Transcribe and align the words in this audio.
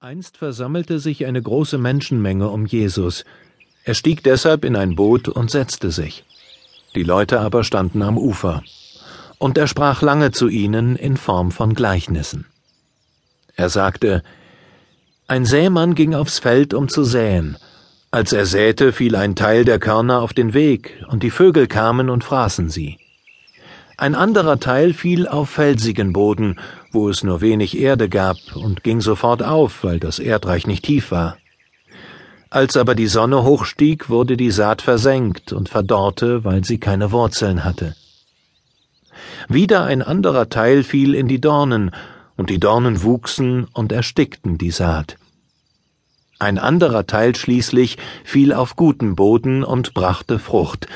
Einst 0.00 0.36
versammelte 0.36 1.00
sich 1.00 1.26
eine 1.26 1.42
große 1.42 1.76
Menschenmenge 1.76 2.48
um 2.50 2.66
Jesus. 2.66 3.24
Er 3.82 3.94
stieg 3.94 4.22
deshalb 4.22 4.64
in 4.64 4.76
ein 4.76 4.94
Boot 4.94 5.26
und 5.26 5.50
setzte 5.50 5.90
sich. 5.90 6.24
Die 6.94 7.02
Leute 7.02 7.40
aber 7.40 7.64
standen 7.64 8.02
am 8.02 8.16
Ufer. 8.16 8.62
Und 9.38 9.58
er 9.58 9.66
sprach 9.66 10.00
lange 10.00 10.30
zu 10.30 10.46
ihnen 10.46 10.94
in 10.94 11.16
Form 11.16 11.50
von 11.50 11.74
Gleichnissen. 11.74 12.46
Er 13.56 13.70
sagte, 13.70 14.22
Ein 15.26 15.44
Sämann 15.44 15.96
ging 15.96 16.14
aufs 16.14 16.38
Feld, 16.38 16.74
um 16.74 16.88
zu 16.88 17.02
säen. 17.02 17.56
Als 18.12 18.32
er 18.32 18.46
säte, 18.46 18.92
fiel 18.92 19.16
ein 19.16 19.34
Teil 19.34 19.64
der 19.64 19.80
Körner 19.80 20.22
auf 20.22 20.32
den 20.32 20.54
Weg, 20.54 21.04
und 21.08 21.24
die 21.24 21.32
Vögel 21.32 21.66
kamen 21.66 22.08
und 22.08 22.22
fraßen 22.22 22.70
sie. 22.70 23.00
Ein 24.00 24.14
anderer 24.14 24.60
Teil 24.60 24.94
fiel 24.94 25.26
auf 25.26 25.50
felsigen 25.50 26.12
Boden, 26.12 26.60
wo 26.92 27.08
es 27.08 27.24
nur 27.24 27.40
wenig 27.40 27.76
Erde 27.76 28.08
gab, 28.08 28.36
und 28.54 28.84
ging 28.84 29.00
sofort 29.00 29.42
auf, 29.42 29.82
weil 29.82 29.98
das 29.98 30.20
Erdreich 30.20 30.68
nicht 30.68 30.84
tief 30.84 31.10
war. 31.10 31.36
Als 32.48 32.76
aber 32.76 32.94
die 32.94 33.08
Sonne 33.08 33.42
hochstieg, 33.42 34.08
wurde 34.08 34.36
die 34.36 34.52
Saat 34.52 34.82
versenkt 34.82 35.52
und 35.52 35.68
verdorrte, 35.68 36.44
weil 36.44 36.62
sie 36.64 36.78
keine 36.78 37.10
Wurzeln 37.10 37.64
hatte. 37.64 37.96
Wieder 39.48 39.82
ein 39.82 40.02
anderer 40.02 40.48
Teil 40.48 40.84
fiel 40.84 41.16
in 41.16 41.26
die 41.26 41.40
Dornen, 41.40 41.90
und 42.36 42.50
die 42.50 42.60
Dornen 42.60 43.02
wuchsen 43.02 43.66
und 43.72 43.90
erstickten 43.90 44.58
die 44.58 44.70
Saat. 44.70 45.16
Ein 46.38 46.58
anderer 46.58 47.04
Teil 47.08 47.34
schließlich 47.34 47.98
fiel 48.22 48.52
auf 48.52 48.76
guten 48.76 49.16
Boden 49.16 49.64
und 49.64 49.92
brachte 49.92 50.38
Frucht, 50.38 50.86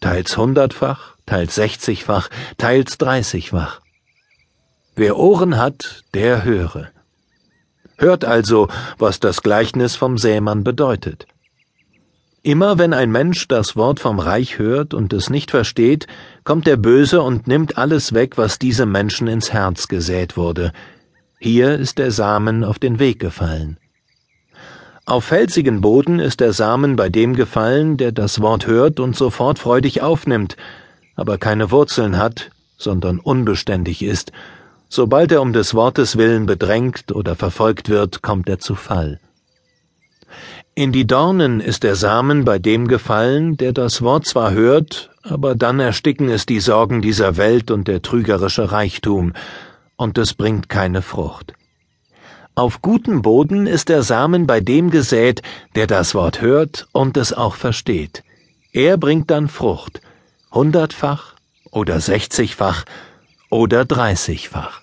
teils 0.00 0.36
hundertfach, 0.36 1.16
teils 1.26 1.54
sechzigfach, 1.54 2.28
teils 2.56 2.98
dreißigfach. 2.98 3.80
Wer 4.96 5.16
Ohren 5.16 5.56
hat, 5.56 6.04
der 6.14 6.44
höre. 6.44 6.88
Hört 7.96 8.24
also, 8.24 8.68
was 8.98 9.20
das 9.20 9.42
Gleichnis 9.42 9.96
vom 9.96 10.18
Sämann 10.18 10.64
bedeutet. 10.64 11.26
Immer 12.42 12.78
wenn 12.78 12.94
ein 12.94 13.10
Mensch 13.10 13.48
das 13.48 13.76
Wort 13.76 14.00
vom 14.00 14.20
Reich 14.20 14.58
hört 14.58 14.94
und 14.94 15.12
es 15.12 15.28
nicht 15.28 15.50
versteht, 15.50 16.06
kommt 16.44 16.66
der 16.66 16.76
Böse 16.76 17.20
und 17.20 17.46
nimmt 17.46 17.76
alles 17.76 18.14
weg, 18.14 18.38
was 18.38 18.58
diesem 18.58 18.92
Menschen 18.92 19.26
ins 19.26 19.52
Herz 19.52 19.88
gesät 19.88 20.36
wurde. 20.36 20.72
Hier 21.40 21.76
ist 21.76 21.98
der 21.98 22.10
Samen 22.10 22.64
auf 22.64 22.78
den 22.78 22.98
Weg 22.98 23.18
gefallen. 23.18 23.78
Auf 25.08 25.24
felsigen 25.24 25.80
Boden 25.80 26.18
ist 26.18 26.40
der 26.40 26.52
Samen 26.52 26.94
bei 26.94 27.08
dem 27.08 27.34
gefallen, 27.34 27.96
der 27.96 28.12
das 28.12 28.42
Wort 28.42 28.66
hört 28.66 29.00
und 29.00 29.16
sofort 29.16 29.58
freudig 29.58 30.02
aufnimmt, 30.02 30.58
aber 31.16 31.38
keine 31.38 31.70
Wurzeln 31.70 32.18
hat, 32.18 32.50
sondern 32.76 33.18
unbeständig 33.18 34.02
ist, 34.02 34.32
sobald 34.90 35.32
er 35.32 35.40
um 35.40 35.54
des 35.54 35.72
Wortes 35.72 36.18
willen 36.18 36.44
bedrängt 36.44 37.10
oder 37.10 37.36
verfolgt 37.36 37.88
wird, 37.88 38.20
kommt 38.20 38.50
er 38.50 38.58
zu 38.58 38.74
Fall. 38.74 39.18
In 40.74 40.92
die 40.92 41.06
Dornen 41.06 41.60
ist 41.60 41.84
der 41.84 41.96
Samen 41.96 42.44
bei 42.44 42.58
dem 42.58 42.86
gefallen, 42.86 43.56
der 43.56 43.72
das 43.72 44.02
Wort 44.02 44.26
zwar 44.26 44.52
hört, 44.52 45.08
aber 45.22 45.54
dann 45.54 45.80
ersticken 45.80 46.28
es 46.28 46.44
die 46.44 46.60
Sorgen 46.60 47.00
dieser 47.00 47.38
Welt 47.38 47.70
und 47.70 47.88
der 47.88 48.02
trügerische 48.02 48.72
Reichtum, 48.72 49.32
und 49.96 50.18
es 50.18 50.34
bringt 50.34 50.68
keine 50.68 51.00
Frucht. 51.00 51.54
Auf 52.58 52.82
gutem 52.82 53.22
Boden 53.22 53.68
ist 53.68 53.88
der 53.88 54.02
Samen 54.02 54.48
bei 54.48 54.58
dem 54.58 54.90
gesät, 54.90 55.42
der 55.76 55.86
das 55.86 56.12
Wort 56.16 56.40
hört 56.40 56.88
und 56.90 57.16
es 57.16 57.32
auch 57.32 57.54
versteht. 57.54 58.24
Er 58.72 58.96
bringt 58.96 59.30
dann 59.30 59.46
Frucht, 59.46 60.00
hundertfach 60.50 61.36
oder 61.70 62.00
sechzigfach 62.00 62.84
oder 63.48 63.84
dreißigfach. 63.84 64.80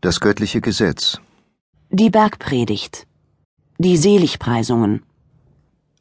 Das 0.00 0.20
göttliche 0.20 0.60
Gesetz. 0.60 1.20
Die 1.90 2.08
Bergpredigt. 2.08 3.08
Die 3.78 3.96
Seligpreisungen. 3.96 5.02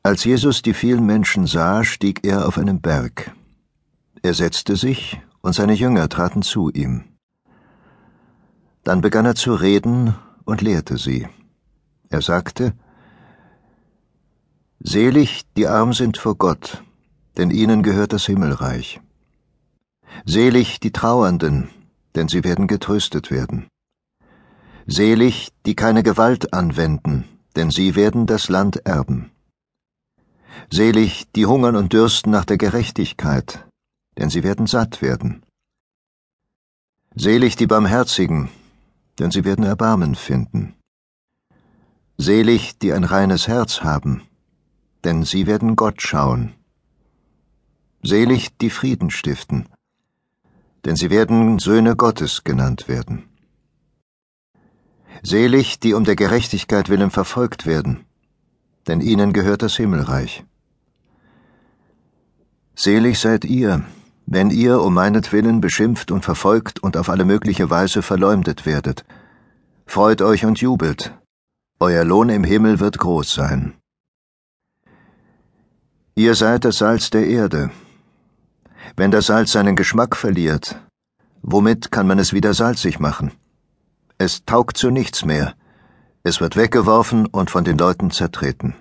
Als 0.03 0.23
Jesus 0.23 0.61
die 0.61 0.75
vielen 0.75 1.07
Menschen 1.07 1.47
sah, 1.47 1.83
stieg 1.83 2.19
er 2.23 2.47
auf 2.47 2.59
einen 2.59 2.79
Berg. 2.79 3.31
Er 4.21 4.35
setzte 4.35 4.75
sich, 4.75 5.19
und 5.41 5.53
seine 5.53 5.73
Jünger 5.73 6.09
traten 6.09 6.43
zu 6.43 6.69
ihm. 6.69 7.08
Dann 8.89 9.01
begann 9.01 9.27
er 9.27 9.35
zu 9.35 9.53
reden 9.53 10.15
und 10.45 10.61
lehrte 10.61 10.97
sie. 10.97 11.27
Er 12.09 12.23
sagte, 12.23 12.73
Selig, 14.79 15.43
die 15.55 15.67
arm 15.67 15.93
sind 15.93 16.17
vor 16.17 16.33
Gott, 16.33 16.83
denn 17.37 17.51
ihnen 17.51 17.83
gehört 17.83 18.13
das 18.13 18.25
Himmelreich. 18.25 18.99
Selig 20.25 20.79
die 20.79 20.91
Trauernden, 20.91 21.69
denn 22.15 22.29
sie 22.29 22.43
werden 22.43 22.65
getröstet 22.65 23.29
werden. 23.29 23.67
Selig, 24.87 25.49
die 25.67 25.75
keine 25.75 26.01
Gewalt 26.01 26.51
anwenden, 26.55 27.25
denn 27.55 27.69
sie 27.69 27.93
werden 27.93 28.25
das 28.25 28.49
Land 28.49 28.87
erben. 28.87 29.29
Selig, 30.71 31.31
die 31.35 31.45
hungern 31.45 31.75
und 31.75 31.93
dürsten 31.93 32.31
nach 32.31 32.45
der 32.45 32.57
Gerechtigkeit, 32.57 33.67
denn 34.17 34.31
sie 34.31 34.41
werden 34.41 34.65
satt 34.65 35.03
werden. 35.03 35.43
Selig 37.13 37.55
die 37.55 37.67
Barmherzigen, 37.67 38.49
denn 39.19 39.31
sie 39.31 39.43
werden 39.43 39.65
Erbarmen 39.65 40.15
finden. 40.15 40.75
Selig, 42.17 42.79
die 42.79 42.93
ein 42.93 43.03
reines 43.03 43.47
Herz 43.47 43.81
haben, 43.81 44.23
denn 45.03 45.23
sie 45.23 45.45
werden 45.47 45.75
Gott 45.75 46.01
schauen. 46.01 46.53
Selig 48.01 48.57
die 48.57 48.69
Frieden 48.69 49.11
stiften, 49.11 49.67
denn 50.85 50.95
sie 50.95 51.09
werden 51.09 51.59
Söhne 51.59 51.95
Gottes 51.95 52.43
genannt 52.43 52.87
werden. 52.87 53.29
Selig 55.21 55.79
die 55.79 55.93
um 55.93 56.05
der 56.05 56.15
Gerechtigkeit 56.15 56.87
willen 56.89 57.11
verfolgt 57.11 57.65
werden, 57.65 58.05
denn 58.87 59.01
ihnen 59.01 59.33
gehört 59.33 59.61
das 59.61 59.75
Himmelreich. 59.75 60.45
Selig 62.75 63.19
seid 63.19 63.43
ihr, 63.43 63.83
wenn 64.31 64.51
ihr 64.51 64.81
um 64.81 64.93
meinetwillen 64.93 65.59
beschimpft 65.59 66.11
und 66.11 66.23
verfolgt 66.23 66.83
und 66.83 66.97
auf 66.97 67.09
alle 67.09 67.25
mögliche 67.25 67.71
Weise 67.71 68.03
verleumdet 68.03 68.67
werdet. 68.67 69.03
Freut 69.87 70.21
euch 70.21 70.45
und 70.45 70.61
jubelt, 70.61 71.15
euer 71.79 72.03
Lohn 72.05 72.29
im 72.29 72.43
Himmel 72.43 72.79
wird 72.79 72.99
groß 72.99 73.33
sein. 73.33 73.73
Ihr 76.13 76.35
seid 76.35 76.63
das 76.63 76.77
Salz 76.77 77.09
der 77.09 77.25
Erde. 77.25 77.71
Wenn 78.95 79.09
das 79.09 79.25
Salz 79.25 79.51
seinen 79.51 79.75
Geschmack 79.75 80.15
verliert, 80.15 80.79
womit 81.41 81.91
kann 81.91 82.05
man 82.05 82.19
es 82.19 82.31
wieder 82.31 82.53
salzig 82.53 82.99
machen? 82.99 83.31
Es 84.19 84.45
taugt 84.45 84.77
zu 84.77 84.91
nichts 84.91 85.25
mehr. 85.25 85.55
Es 86.21 86.39
wird 86.39 86.55
weggeworfen 86.55 87.25
und 87.25 87.49
von 87.49 87.63
den 87.63 87.79
Leuten 87.79 88.11
zertreten. 88.11 88.75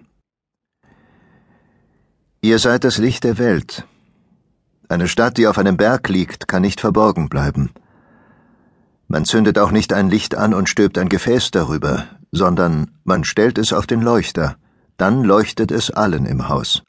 Ihr 2.42 2.58
seid 2.58 2.84
das 2.84 2.98
Licht 2.98 3.24
der 3.24 3.38
Welt. 3.38 3.86
Eine 4.88 5.06
Stadt, 5.06 5.36
die 5.36 5.46
auf 5.46 5.58
einem 5.58 5.76
Berg 5.76 6.08
liegt, 6.08 6.48
kann 6.48 6.62
nicht 6.62 6.80
verborgen 6.80 7.28
bleiben. 7.28 7.70
Man 9.06 9.24
zündet 9.24 9.58
auch 9.58 9.70
nicht 9.70 9.92
ein 9.92 10.08
Licht 10.08 10.34
an 10.34 10.54
und 10.54 10.68
stülpt 10.68 10.98
ein 10.98 11.08
Gefäß 11.08 11.50
darüber, 11.50 12.04
sondern 12.32 12.90
man 13.04 13.24
stellt 13.24 13.58
es 13.58 13.72
auf 13.72 13.86
den 13.86 14.00
Leuchter, 14.00 14.56
dann 14.96 15.24
leuchtet 15.24 15.70
es 15.70 15.90
allen 15.90 16.26
im 16.26 16.48
Haus. 16.48 16.82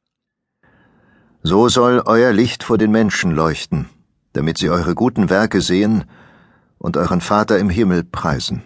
So 1.44 1.70
soll 1.70 2.02
euer 2.06 2.34
Licht 2.34 2.64
vor 2.64 2.78
den 2.78 2.92
Menschen 2.92 3.32
leuchten, 3.32 3.90
damit 4.34 4.58
sie 4.58 4.70
eure 4.70 4.96
guten 4.96 5.30
Werke 5.30 5.62
sehen 5.62 6.06
und 6.78 6.98
euren 6.98 7.22
Vater 7.22 7.60
im 7.60 7.70
Himmel 7.70 8.04
preisen. 8.04 8.64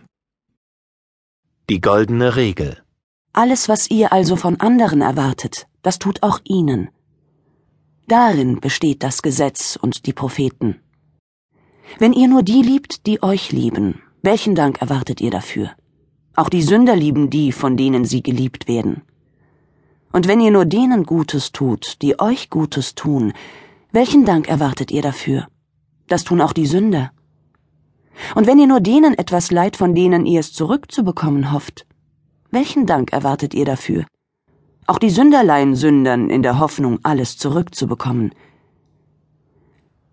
Die 1.69 1.81
goldene 1.81 2.35
Regel. 2.35 2.83
Alles, 3.31 3.69
was 3.69 3.89
ihr 3.89 4.13
also 4.13 4.35
von 4.35 4.59
anderen 4.59 5.01
erwartet, 5.01 5.67
das 5.81 5.97
tut 5.97 6.21
auch 6.21 6.39
ihnen. 6.43 6.89
Darin 8.07 8.59
besteht 8.59 9.01
das 9.01 9.21
Gesetz 9.21 9.77
und 9.81 10.05
die 10.05 10.13
Propheten. 10.13 10.79
Wenn 11.99 12.11
ihr 12.13 12.27
nur 12.27 12.43
die 12.43 12.61
liebt, 12.61 13.07
die 13.07 13.23
euch 13.23 13.51
lieben, 13.51 14.01
welchen 14.21 14.55
Dank 14.55 14.81
erwartet 14.81 15.21
ihr 15.21 15.31
dafür? 15.31 15.71
Auch 16.35 16.49
die 16.49 16.63
Sünder 16.63 16.95
lieben 16.95 17.29
die, 17.29 17.51
von 17.51 17.77
denen 17.77 18.03
sie 18.05 18.21
geliebt 18.21 18.67
werden. 18.67 19.03
Und 20.11 20.27
wenn 20.27 20.41
ihr 20.41 20.51
nur 20.51 20.65
denen 20.65 21.03
Gutes 21.05 21.51
tut, 21.51 22.01
die 22.01 22.19
euch 22.19 22.49
Gutes 22.49 22.95
tun, 22.95 23.33
welchen 23.91 24.25
Dank 24.25 24.47
erwartet 24.47 24.91
ihr 24.91 25.01
dafür? 25.01 25.47
Das 26.07 26.23
tun 26.23 26.41
auch 26.41 26.53
die 26.53 26.65
Sünder. 26.65 27.11
Und 28.35 28.47
wenn 28.47 28.59
ihr 28.59 28.67
nur 28.67 28.81
denen 28.81 29.17
etwas 29.17 29.51
leid, 29.51 29.77
von 29.77 29.95
denen 29.95 30.25
ihr 30.25 30.39
es 30.39 30.53
zurückzubekommen 30.53 31.51
hofft, 31.51 31.87
welchen 32.51 32.85
Dank 32.85 33.13
erwartet 33.13 33.53
ihr 33.53 33.65
dafür? 33.65 34.05
Auch 34.85 34.99
die 34.99 35.09
Sünderlein 35.09 35.75
sündern 35.75 36.29
in 36.29 36.43
der 36.43 36.59
Hoffnung, 36.59 36.99
alles 37.03 37.37
zurückzubekommen. 37.37 38.33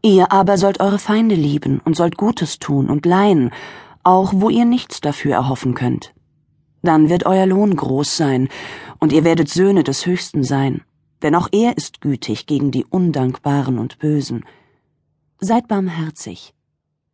Ihr 0.02 0.32
aber 0.32 0.56
sollt 0.58 0.80
eure 0.80 0.98
Feinde 0.98 1.34
lieben 1.34 1.80
und 1.84 1.96
sollt 1.96 2.16
Gutes 2.16 2.58
tun 2.58 2.88
und 2.88 3.04
leihen, 3.04 3.50
auch 4.02 4.32
wo 4.34 4.48
ihr 4.48 4.64
nichts 4.64 5.00
dafür 5.00 5.34
erhoffen 5.34 5.74
könnt. 5.74 6.14
Dann 6.82 7.08
wird 7.10 7.26
euer 7.26 7.46
Lohn 7.46 7.76
groß 7.76 8.16
sein, 8.16 8.48
und 8.98 9.12
ihr 9.12 9.24
werdet 9.24 9.48
Söhne 9.48 9.82
des 9.82 10.06
Höchsten 10.06 10.44
sein, 10.44 10.82
denn 11.22 11.34
auch 11.34 11.48
er 11.52 11.76
ist 11.76 12.00
gütig 12.00 12.46
gegen 12.46 12.70
die 12.70 12.84
Undankbaren 12.84 13.78
und 13.78 13.98
Bösen. 13.98 14.44
Seid 15.38 15.68
barmherzig, 15.68 16.54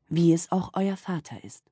wie 0.09 0.33
es 0.33 0.53
auch 0.53 0.71
euer 0.75 0.97
Vater 0.97 1.43
ist. 1.43 1.65